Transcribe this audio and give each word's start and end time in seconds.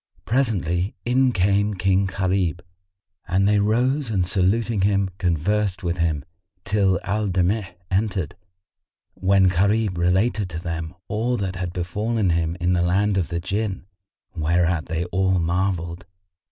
Presently 0.25 0.95
in 1.05 1.31
came 1.31 1.75
King 1.75 2.07
Gharib, 2.07 2.61
and 3.27 3.47
they 3.47 3.59
rose 3.59 4.09
and 4.09 4.25
saluting 4.27 4.81
him, 4.81 5.11
conversed 5.19 5.83
with 5.83 5.99
him, 5.99 6.25
till 6.65 6.99
Al 7.03 7.27
Damigh 7.27 7.75
entered, 7.91 8.35
when 9.13 9.47
Gharib 9.49 9.99
related 9.99 10.49
to 10.49 10.59
them 10.59 10.95
all 11.07 11.37
that 11.37 11.55
had 11.55 11.71
befallen 11.71 12.31
him 12.31 12.57
in 12.59 12.73
the 12.73 12.81
land 12.81 13.15
of 13.15 13.27
the 13.27 13.39
Jinn, 13.39 13.85
whereat 14.35 14.87
they 14.87 15.05
all 15.05 15.37
marvelled. 15.37 16.07